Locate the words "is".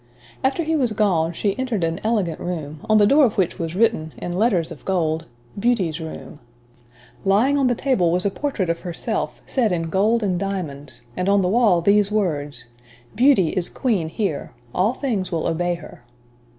13.53-13.69